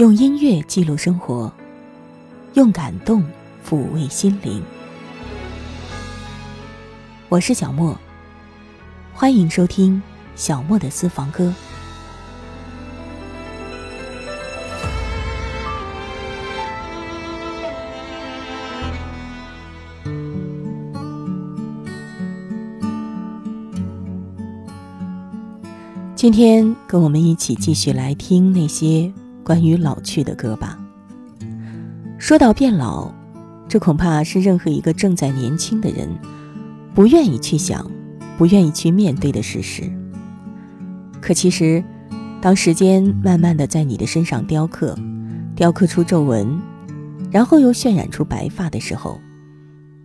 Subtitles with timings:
[0.00, 1.52] 用音乐记录生活，
[2.54, 3.22] 用感动
[3.62, 4.62] 抚慰心灵。
[7.28, 7.94] 我是小莫，
[9.12, 10.02] 欢迎收听
[10.34, 11.52] 小莫的私房歌。
[26.16, 29.12] 今天跟我们一起继续来听那些
[29.50, 30.78] 关于老去的歌吧。
[32.20, 33.12] 说到变老，
[33.68, 36.08] 这恐怕是任何一个正在年轻的人
[36.94, 37.90] 不愿意去想、
[38.38, 39.90] 不愿意去面对的事实。
[41.20, 41.82] 可其实，
[42.40, 44.96] 当时间慢慢的在你的身上雕刻，
[45.56, 46.56] 雕刻出皱纹，
[47.32, 49.20] 然后又渲染出白发的时候，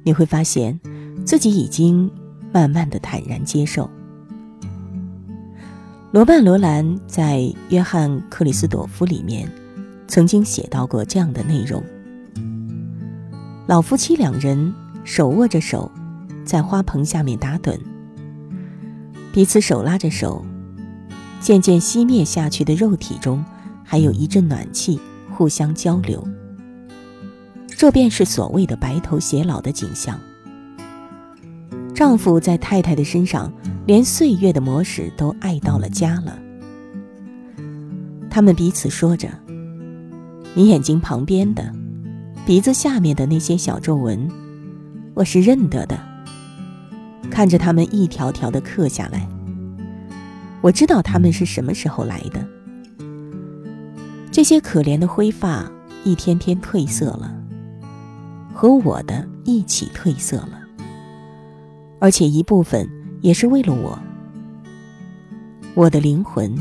[0.01, 0.79] 你会发现
[1.23, 2.09] 自己已经
[2.51, 3.87] 慢慢的坦然接受。
[6.15, 9.51] 罗曼·罗兰在《约翰·克里斯朵夫》里面，
[10.07, 11.83] 曾经写到过这样的内容：
[13.67, 15.91] 老夫妻两人手握着手，
[16.45, 17.77] 在花棚下面打盹，
[19.33, 20.45] 彼此手拉着手，
[21.41, 23.43] 渐渐熄灭下去的肉体中，
[23.83, 24.97] 还有一阵暖气，
[25.35, 26.25] 互相交流。
[27.67, 30.17] 这便是所谓的白头偕老的景象。
[31.93, 33.51] 丈夫在太太的身上。
[33.85, 36.39] 连岁月的磨石都爱到了家了。
[38.31, 39.29] 他们彼此说着
[40.55, 41.71] ：“你眼睛旁边的，
[42.45, 44.27] 鼻子下面的那些小皱纹，
[45.13, 45.99] 我是认得的。
[47.29, 49.29] 看着他们一条条的刻下来，
[50.61, 52.43] 我知道他们是什么时候来的。
[54.31, 55.71] 这些可怜的灰发
[56.03, 57.33] 一天天褪色了，
[58.51, 60.59] 和我的一起褪色了，
[61.99, 62.89] 而且一部分。”
[63.25, 63.97] 也是为了我，
[65.73, 66.55] 我的灵魂，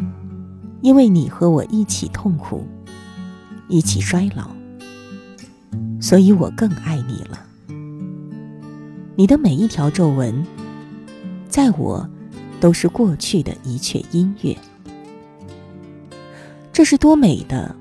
[0.81, 2.67] 因为你和我一起痛苦，
[3.69, 4.48] 一起衰老，
[6.01, 7.47] 所以我更爱你了。
[9.14, 10.42] 你的每一条皱纹，
[11.47, 12.08] 在我，
[12.61, 14.57] 都是过去的一切音乐。
[16.73, 17.77] 这是多美的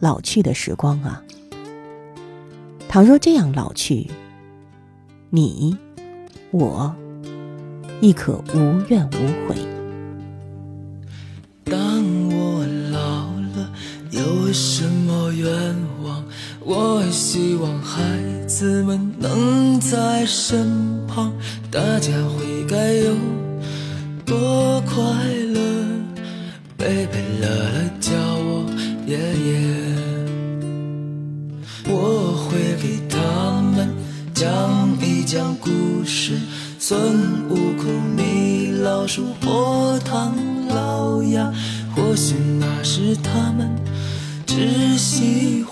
[0.00, 1.22] 老去的时光啊！
[2.90, 4.06] 倘若这样老去，
[5.30, 5.74] 你，
[6.50, 6.94] 我。
[8.00, 9.56] 亦可无怨无悔。
[11.64, 13.26] 当我老
[13.56, 13.70] 了，
[14.10, 15.50] 有什么愿
[16.04, 16.24] 望？
[16.60, 18.00] 我希望孩
[18.46, 21.32] 子们能在身旁，
[21.70, 23.16] 大家会该有
[24.24, 25.02] 多快
[25.52, 25.60] 乐？
[26.76, 28.70] 贝贝乐乐叫我
[29.06, 29.58] 爷爷，
[31.88, 33.92] 我会给他们
[34.32, 35.68] 讲一讲故
[36.04, 36.38] 事。
[36.88, 40.34] 孙悟空、米老鼠、波唐
[40.68, 41.52] 老鸭，
[41.94, 43.70] 或许那时他们
[44.46, 45.62] 只喜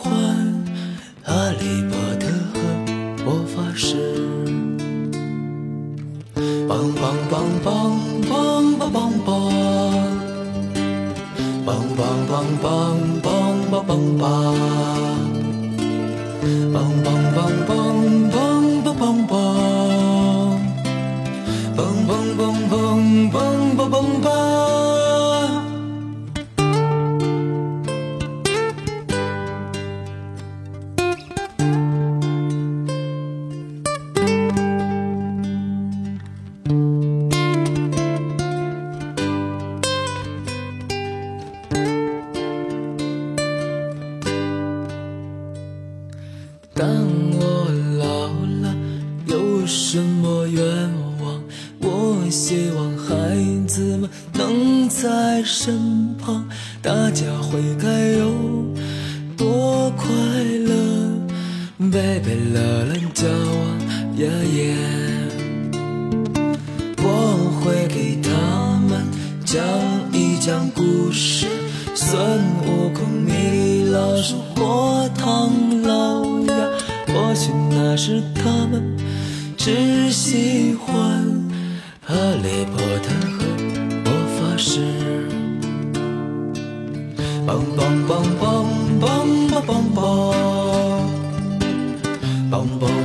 [46.77, 46.87] 当
[47.41, 48.29] 我老
[48.61, 48.77] 了，
[49.25, 50.63] 有什么愿
[51.23, 51.43] 望？
[51.81, 53.35] 我希望孩
[53.67, 56.47] 子们能在身旁，
[56.83, 57.76] 大家会。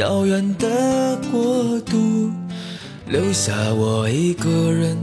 [0.00, 2.30] 遥远的国度，
[3.06, 4.96] 留下我一个人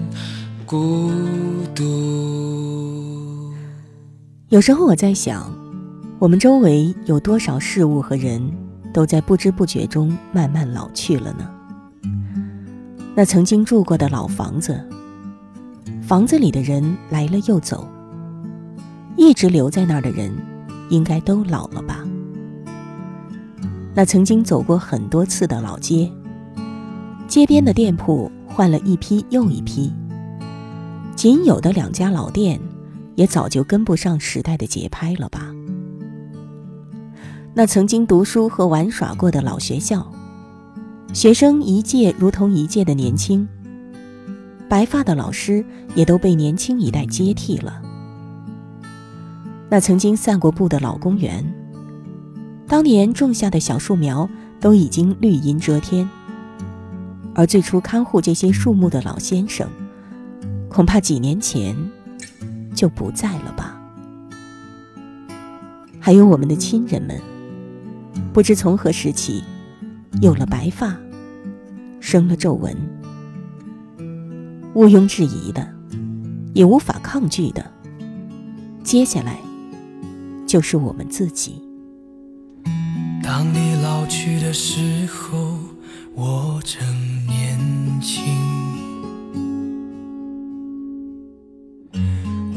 [0.66, 1.12] 孤
[1.76, 3.54] 独。
[4.50, 5.54] 有时候我在想，
[6.18, 8.42] 我们周围有多少事物和人
[8.92, 11.48] 都在不知不觉中慢慢老去了呢？
[13.14, 14.84] 那曾经住过的老房子，
[16.02, 17.88] 房子里的人来了又走，
[19.16, 20.36] 一直留在那儿的人，
[20.90, 22.04] 应该都老了吧？
[23.98, 26.08] 那曾经走过很多次的老街，
[27.28, 29.92] 街边的店铺换了一批又一批，
[31.16, 32.62] 仅有的两家老店，
[33.16, 35.52] 也早就跟不上时代的节拍了吧？
[37.56, 40.08] 那曾经读书和玩耍过的老学校。
[41.12, 43.48] 学生一届如同一届的年轻，
[44.70, 45.66] 白发的老师
[45.96, 47.82] 也都被年轻一代接替了。
[49.72, 51.44] 那曾经散过步的老公园，
[52.68, 54.30] 当年种下的小树苗
[54.60, 56.08] 都已经绿荫遮天，
[57.34, 59.70] 而最初看护这些树木的老先生，
[60.68, 61.76] 恐怕几年前
[62.76, 63.82] 就不在了吧。
[66.00, 67.22] 还有我们的亲人们，
[68.34, 69.44] 不知从何时起。
[70.22, 70.98] 有了白发，
[72.00, 72.76] 生了皱纹，
[74.74, 75.68] 毋庸置疑的，
[76.54, 77.64] 也无法抗拒的。
[78.84, 79.38] 接下来，
[80.48, 81.67] 就是我们自己。
[83.28, 85.60] 当你老去的时候，
[86.16, 86.82] 我正
[87.28, 87.60] 年
[88.02, 88.24] 轻。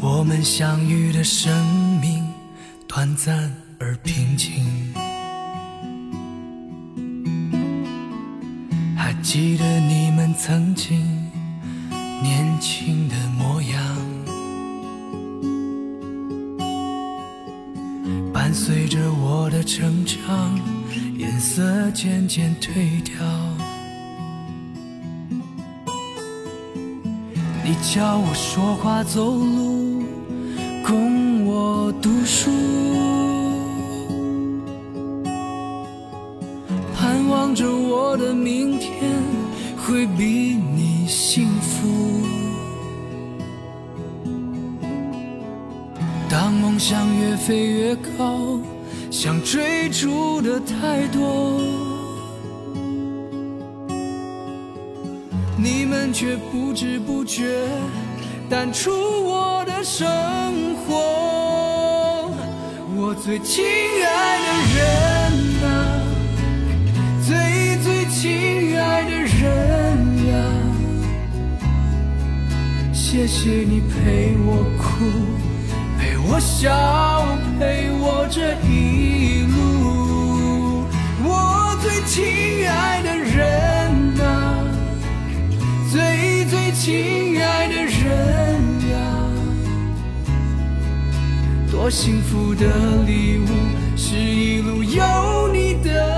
[0.00, 1.52] 我们相遇的生
[2.00, 2.24] 命，
[2.86, 4.64] 短暂而平静。
[8.96, 11.00] 还记得你们曾经
[12.22, 13.16] 年轻的
[18.50, 20.58] 伴随着我的成长，
[21.16, 23.14] 颜色渐渐褪掉。
[27.64, 30.02] 你教我说话走路，
[30.84, 32.50] 供我读书，
[36.92, 38.90] 盼望着我的明天。
[39.76, 42.19] 会比你幸福。
[46.50, 48.58] 当梦想越飞越高，
[49.08, 51.60] 想追逐的太多，
[55.56, 57.68] 你们却不知不觉
[58.48, 58.90] 淡出
[59.24, 60.04] 我的生
[60.74, 62.32] 活。
[62.96, 63.64] 我最亲
[64.04, 64.82] 爱的人
[65.62, 65.70] 啊，
[67.28, 69.46] 最最亲爱的人
[70.34, 70.36] 啊。
[72.92, 75.04] 谢谢你陪我哭，
[76.32, 76.70] 我想，
[77.58, 80.86] 陪我这一路。
[81.24, 84.64] 我最亲爱的人啊，
[85.90, 87.90] 最最亲爱的人
[88.92, 88.94] 呀，
[91.68, 92.64] 多幸福的
[93.04, 93.48] 礼物，
[93.96, 96.09] 是一路有你的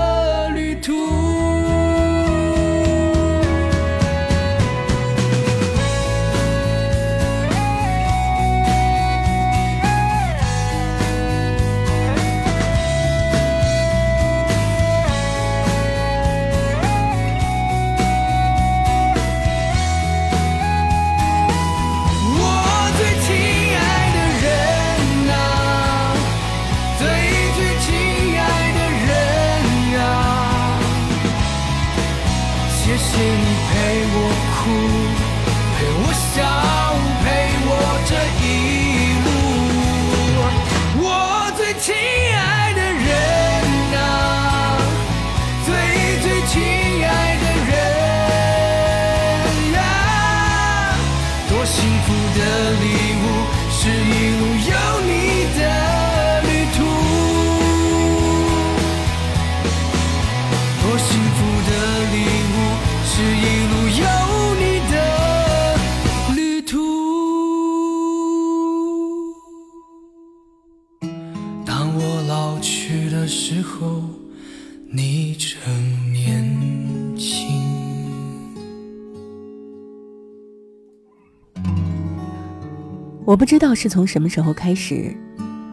[83.33, 85.11] 我不知道是从什么时候开始，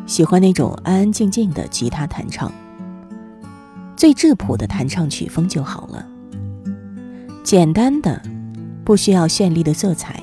[0.06, 2.50] 喜欢那种安安静静的吉他弹唱，
[3.94, 6.06] 最质朴的弹唱曲风就好了。
[7.44, 8.18] 简单的，
[8.82, 10.22] 不需要绚丽的色彩，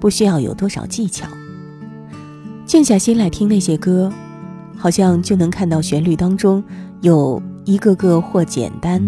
[0.00, 1.28] 不需要有多少技巧。
[2.66, 4.12] 静下心来听那些歌，
[4.76, 6.60] 好像就能看到旋律当中
[7.00, 9.00] 有一个个或简单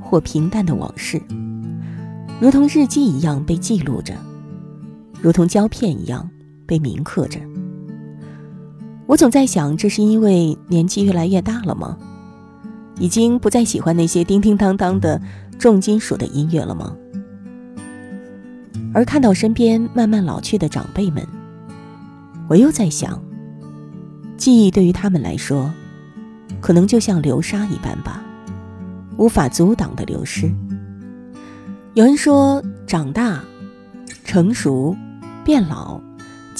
[0.00, 1.20] 或平淡的往事，
[2.40, 4.14] 如同日记一样被记录着，
[5.20, 6.30] 如同胶片一样
[6.70, 7.40] 被铭刻着。
[9.08, 11.98] 我总在想，这是因为年纪越来越大了吗？
[13.00, 15.20] 已经不再喜欢那些叮叮当当的
[15.58, 16.94] 重金属的音乐了吗？
[18.94, 21.26] 而看到身边慢慢老去的长辈们，
[22.48, 23.20] 我又在想，
[24.36, 25.72] 记忆对于他们来说，
[26.60, 28.22] 可能就像流沙一般吧，
[29.16, 30.48] 无法阻挡的流失。
[31.94, 33.42] 有人说，长大、
[34.24, 34.94] 成熟、
[35.44, 36.00] 变老，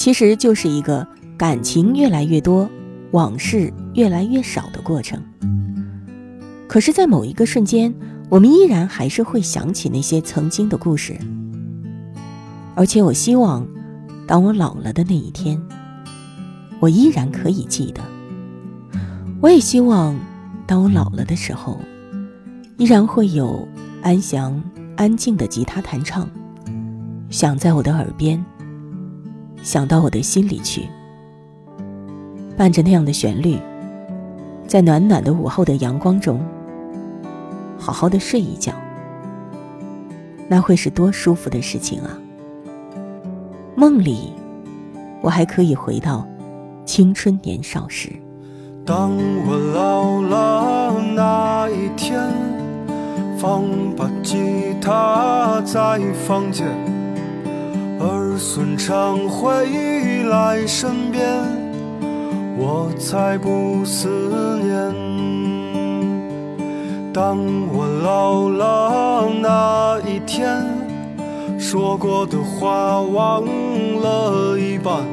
[0.01, 2.67] 其实就是一个感情越来越多、
[3.11, 5.21] 往事越来越少的过程。
[6.67, 7.93] 可是，在某一个瞬间，
[8.27, 11.15] 我们依然还是会想起那些曾经的故事。
[12.73, 13.63] 而且我希望，
[14.25, 15.61] 当我老了的那一天，
[16.79, 18.01] 我依然可以记得。
[19.39, 20.19] 我也希望，
[20.65, 21.79] 当我老了的时候，
[22.77, 23.67] 依然会有
[24.01, 24.59] 安详、
[24.97, 26.27] 安静的吉他弹唱，
[27.29, 28.43] 响在我的耳边，
[29.63, 30.87] 想到我的心里去，
[32.57, 33.57] 伴着那样的旋律，
[34.67, 36.43] 在暖暖的午后的阳光中，
[37.77, 38.73] 好好的睡一觉，
[40.47, 42.17] 那会是多舒服的事情啊！
[43.75, 44.33] 梦里，
[45.21, 46.27] 我还可以回到
[46.83, 48.11] 青春年少时。
[48.83, 49.11] 当
[49.45, 52.19] 我老了那一天，
[53.37, 53.63] 放
[53.95, 54.37] 把吉
[54.81, 56.67] 他在房间，
[58.43, 61.23] 孙常回来身边，
[62.57, 64.09] 我才不思
[64.63, 64.73] 念。
[67.13, 67.37] 当
[67.71, 70.57] 我老了那一天。
[71.59, 75.05] 说过的话忘了一半，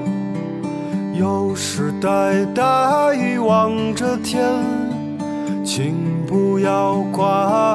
[1.14, 4.42] 有时呆呆望着天，
[5.62, 5.94] 请
[6.26, 7.67] 不要挂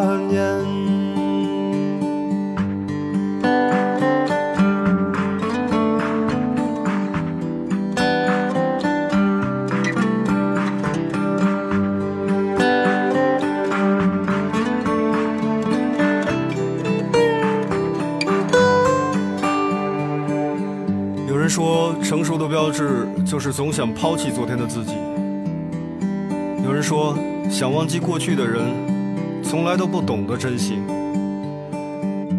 [23.33, 24.93] 就是总想抛弃昨天的自己。
[26.63, 27.17] 有人说，
[27.49, 28.61] 想忘记过去的人，
[29.41, 30.77] 从来都不懂得珍惜。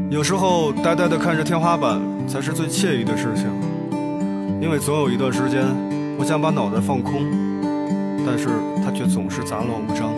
[0.09, 3.47] 有时候，呆呆地看着天花板才是最惬意的事情，
[4.63, 5.65] 因为总有一段时间，
[6.17, 7.25] 我想把脑袋放空，
[8.25, 8.47] 但是
[8.85, 10.13] 它却总是杂乱无章。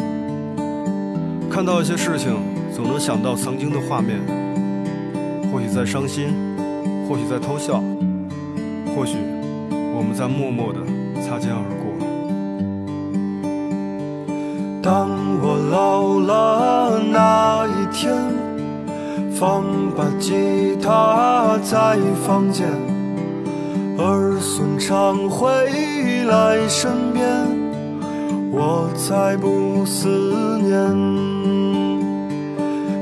[1.51, 2.37] 看到一些事情，
[2.71, 4.21] 总能想到曾经的画面，
[5.51, 6.27] 或许在伤心，
[7.09, 7.83] 或许在偷笑，
[8.95, 9.17] 或许。
[9.97, 10.81] 我们在默默地
[11.23, 11.87] 擦肩而过。
[14.83, 15.09] 当
[15.43, 18.15] 我老了那一天，
[19.33, 19.65] 放
[19.97, 22.69] 把吉他在房间，
[23.97, 25.49] 儿孙常回
[26.25, 27.27] 来身边，
[28.53, 30.77] 我才不思念。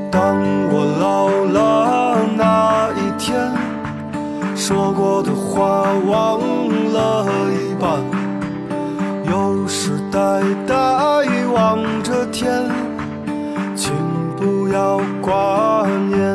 [0.09, 0.39] 当
[0.71, 3.51] 我老了那一天，
[4.55, 6.64] 说过的话忘。
[6.95, 7.99] 了一半，
[9.29, 10.75] 有时呆呆
[11.53, 12.63] 望着天，
[13.75, 13.93] 请
[14.37, 16.34] 不要挂念。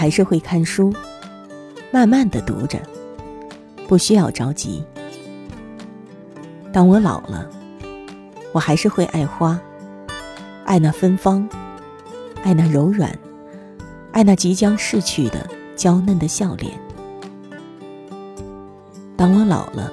[0.00, 0.90] 还是会看书，
[1.90, 2.80] 慢慢的读着，
[3.86, 4.82] 不需要着急。
[6.72, 7.46] 当我老了，
[8.52, 9.60] 我还是会爱花，
[10.64, 11.46] 爱那芬芳，
[12.42, 13.14] 爱那柔软，
[14.12, 16.72] 爱那即将逝去的娇嫩的笑脸。
[19.18, 19.92] 当我老了，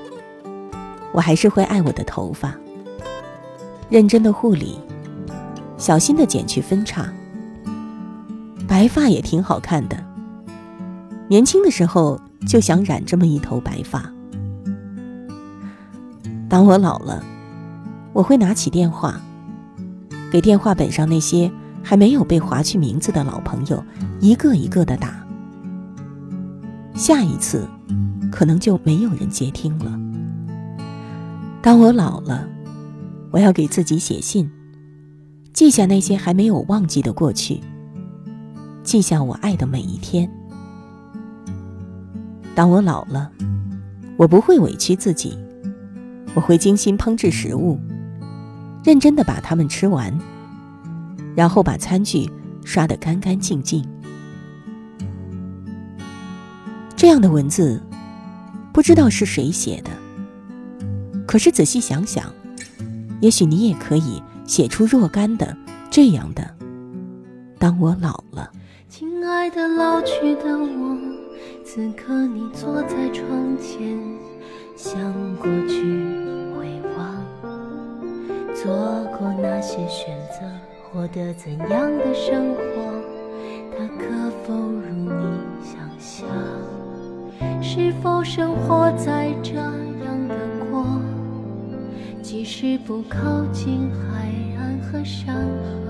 [1.12, 2.56] 我还是会爱我的头发，
[3.90, 4.80] 认真的护理，
[5.78, 7.14] 小心的剪去分叉。
[8.78, 9.98] 白发也挺好看的。
[11.28, 14.14] 年轻的时候就想染这么一头白发。
[16.48, 17.24] 当我老了，
[18.14, 19.20] 我会拿起电话，
[20.32, 23.84] 给电话本上那些还没有被划去名字的老朋友
[24.20, 25.26] 一个一个的打。
[26.94, 27.68] 下一次，
[28.32, 30.00] 可能就没有人接听了。
[31.64, 32.48] 当我老了，
[33.32, 34.48] 我要给自己写信，
[35.52, 37.60] 记下那些还没有忘记的过去，
[38.88, 40.32] 记下我爱的每一天。
[42.56, 43.30] 当我老了，
[44.16, 45.38] 我不会委屈自己。
[46.34, 47.78] 我会精心烹制食物，
[48.86, 50.18] 认真的把它们吃完，
[51.36, 52.32] 然后把餐具
[52.64, 53.86] 刷得干干净净。
[56.96, 57.84] 这样的文字，
[58.72, 59.92] 不知道是谁写的。
[61.26, 62.32] 可是仔细想想，
[63.20, 65.58] 也许你也可以写出若干的
[65.92, 66.56] 这样的。
[67.60, 68.50] 当我老了，
[68.90, 70.98] 亲爱的老去的我，
[71.66, 74.00] 此刻你坐在窗前，
[74.78, 74.98] 想
[75.36, 75.82] 过去
[76.56, 77.22] 回望。
[78.56, 78.74] 做
[79.18, 80.40] 过哪些选择，
[80.82, 82.62] 获得怎样的生活？
[83.78, 85.12] 它可否如你
[85.62, 86.26] 想象？
[87.62, 90.36] 是否生活在这样的
[90.72, 90.86] 过？
[92.22, 93.20] 即使不靠
[93.52, 95.87] 近海岸和山河，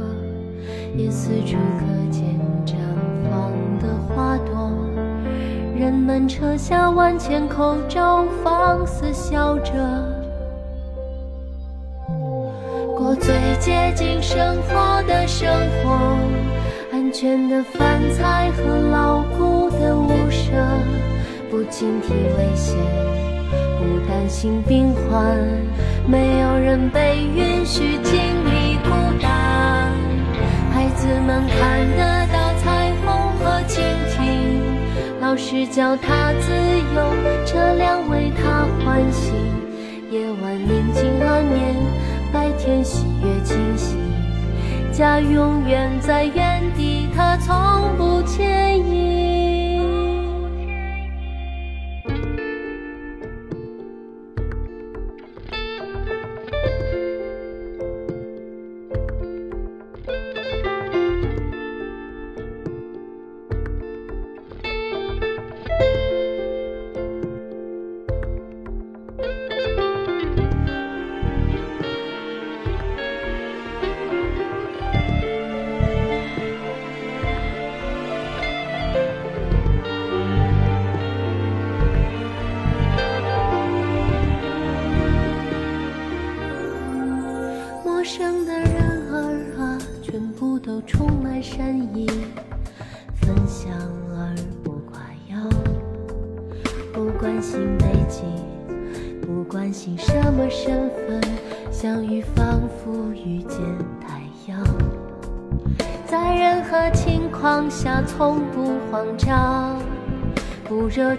[0.98, 2.24] 也四处可见
[2.66, 2.74] 绽
[3.30, 4.72] 放的花朵。
[5.78, 9.72] 人们扯下万千口罩，放肆笑着。
[12.98, 15.48] 过最接近生活的生
[15.84, 16.18] 活，
[16.92, 20.52] 安全的饭菜和牢固的屋舍，
[21.52, 22.76] 不警惕危险，
[23.78, 25.38] 不担心病患，
[26.08, 28.90] 没有人被允许经历孤
[29.22, 29.77] 单。
[30.98, 33.84] 孩子们看得到彩虹和蜻
[34.16, 34.60] 蜓，
[35.22, 36.52] 老师教他自
[36.96, 39.32] 由，车辆为他欢喜，
[40.10, 41.76] 夜晚宁静安眠。
[42.34, 43.96] 白天喜悦清晰，
[44.92, 49.37] 家永远在原地，他从不迁移。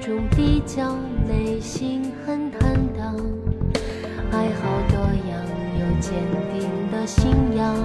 [0.09, 0.95] 不热衷比较，
[1.29, 3.15] 内心很坦荡。
[4.33, 5.39] 爱好多样，
[5.79, 6.15] 有坚
[6.51, 7.77] 定的信仰。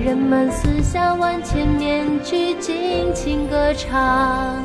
[0.00, 4.62] 人们撕下万千面具，尽情歌唱。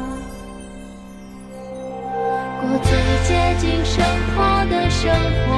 [2.62, 2.92] 过最
[3.28, 5.12] 接近生活的生
[5.48, 5.56] 活，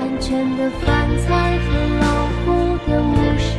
[0.00, 0.86] 安全的饭
[1.18, 1.66] 菜和
[2.00, 2.06] 牢
[2.44, 3.50] 固的屋舍，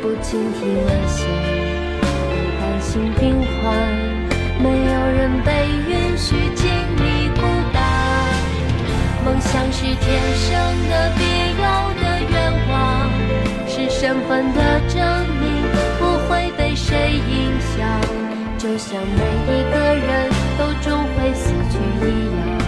[0.00, 1.26] 不警惕危险。
[2.80, 3.68] 心病患，
[4.62, 7.40] 没有人被允许经历孤
[7.72, 7.80] 单。
[9.24, 10.50] 梦想是天生
[10.88, 11.22] 的、必
[11.62, 12.34] 要的愿
[12.68, 13.10] 望，
[13.66, 15.00] 是身份的证
[15.40, 15.44] 明，
[15.98, 18.00] 不会被谁影响。
[18.58, 22.58] 就像每一个人都终会死去一样，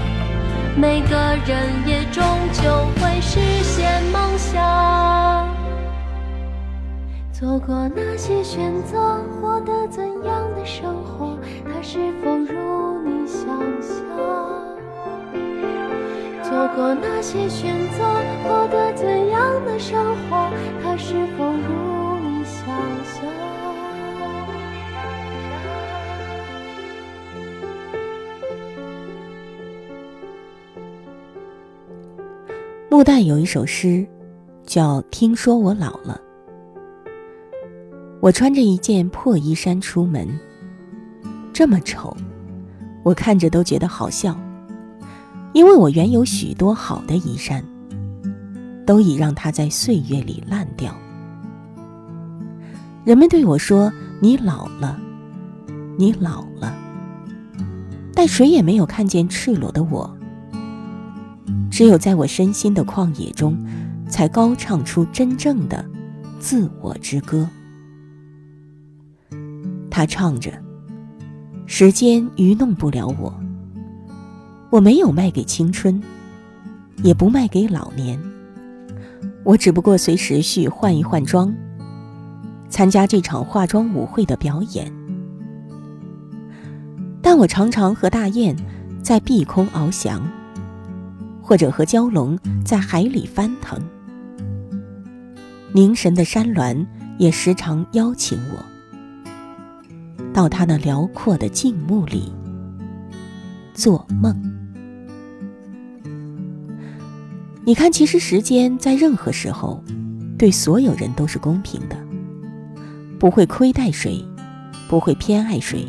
[0.76, 1.52] 每个人
[1.86, 5.31] 也终究会实现梦想。
[7.42, 11.36] 做过那些选择，获得怎样的生活？
[11.64, 13.44] 它是否如你想
[13.82, 13.98] 象？
[16.44, 18.04] 做过那些选择，
[18.44, 20.52] 获得怎样的生活？
[20.84, 22.64] 它是否如你想
[23.02, 23.24] 象？
[32.88, 34.06] 陆淡有一首诗，
[34.64, 36.20] 叫《听说我老了》。
[38.22, 40.28] 我穿着一件破衣衫出门，
[41.52, 42.16] 这么丑，
[43.02, 44.38] 我看着都觉得好笑。
[45.52, 47.64] 因为我原有许多好的衣衫，
[48.86, 50.96] 都已让它在岁月里烂掉。
[53.04, 54.96] 人们对我说：“你老了，
[55.98, 56.72] 你老了。
[58.14, 60.16] 但谁也没有看见赤裸的我。
[61.72, 63.58] 只有在我身心的旷野中，
[64.08, 65.84] 才高唱出真正的
[66.38, 67.48] 自我之歌。
[69.92, 70.50] 他唱着
[71.66, 73.30] ：“时间愚弄不了我，
[74.70, 76.02] 我没有卖给青春，
[77.02, 78.18] 也不卖给老年。
[79.44, 81.54] 我只不过随时序换一换装，
[82.70, 84.90] 参加这场化妆舞会的表演。
[87.20, 88.56] 但我常常和大雁
[89.02, 90.26] 在碧空翱翔。”
[91.44, 93.78] 或者和蛟龙在海里翻腾，
[95.72, 96.86] 凝神的山峦
[97.18, 98.71] 也时常邀请我
[100.32, 102.32] 到他那辽阔的静穆里
[103.74, 104.34] 做梦。
[107.64, 109.82] 你看，其实时间在任何时候
[110.38, 111.96] 对所有人都是公平的，
[113.18, 114.24] 不会亏待谁，
[114.88, 115.86] 不会偏爱谁，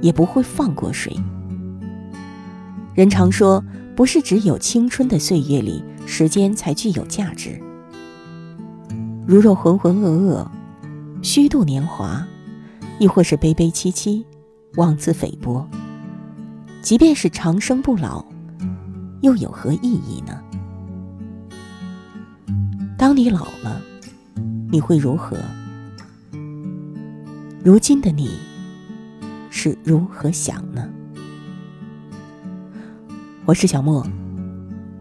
[0.00, 1.16] 也不会放过谁。
[2.94, 3.64] 人常说。
[3.96, 7.60] 不是只有青春的岁月里，时间才具有价值。
[9.26, 10.46] 如若浑浑噩噩，
[11.20, 12.24] 虚度年华，
[12.98, 14.26] 亦或是悲悲戚戚，
[14.74, 15.66] 妄自菲薄，
[16.82, 18.24] 即便是长生不老，
[19.20, 20.42] 又有何意义呢？
[22.96, 23.80] 当你老了，
[24.70, 25.36] 你会如何？
[27.62, 28.30] 如今的你，
[29.50, 30.88] 是如何想呢？
[33.44, 34.04] 我是小莫，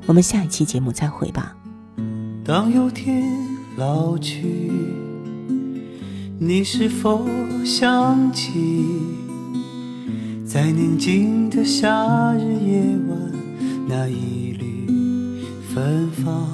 [0.05, 1.55] 我们下一期节目再会吧。
[2.45, 3.25] 当有天
[3.75, 4.71] 老去，
[6.39, 7.27] 你是否
[7.65, 8.51] 想起，
[10.45, 13.19] 在宁静的夏日夜晚，
[13.87, 14.87] 那一缕
[15.73, 16.47] 芬芳，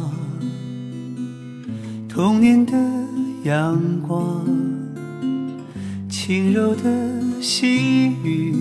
[2.08, 2.74] 童年的
[3.43, 4.46] 阳光，
[6.08, 8.56] 轻柔的细雨。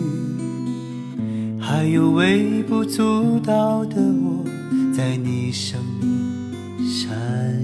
[1.61, 4.45] 还有微不足道的我，
[4.93, 7.17] 在你生命闪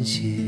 [0.05, 0.48] 现。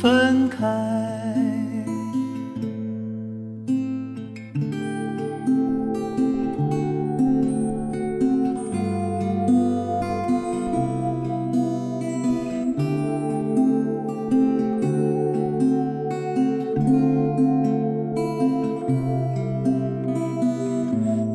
[0.00, 0.66] 分开。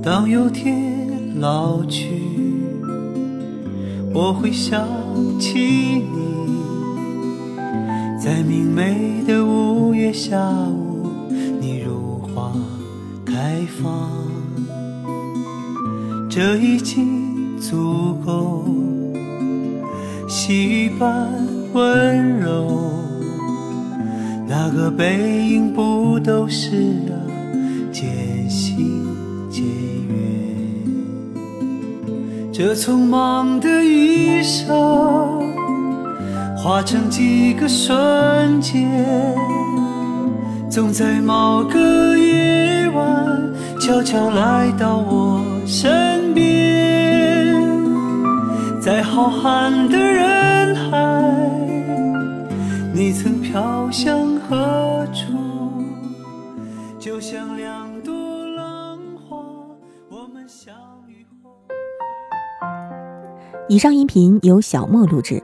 [0.01, 2.09] 当有天老去，
[4.11, 4.87] 我会想
[5.39, 6.03] 起你，
[8.25, 10.35] 在明媚的五月下
[10.71, 11.05] 午，
[11.61, 12.51] 你如花
[13.23, 14.09] 开放，
[16.27, 18.65] 这已经足够，
[20.27, 21.29] 细雨般
[21.73, 22.81] 温柔，
[24.47, 26.77] 那个背影不都是
[27.11, 27.13] 啊，
[27.91, 29.05] 渐行
[29.51, 29.63] 渐。
[32.51, 35.44] 这匆忙的一生，
[36.65, 38.89] 化成几个瞬间，
[40.67, 47.55] 总在某个夜晚，悄悄来到我身边。
[48.81, 51.21] 在浩瀚的人海，
[52.91, 55.37] 你曾飘向何处？
[56.97, 58.11] 就像两朵
[58.55, 58.97] 浪
[59.29, 59.37] 花，
[60.09, 60.73] 我们相
[61.07, 61.51] 遇后。
[63.69, 65.43] 以上音频由小莫录制，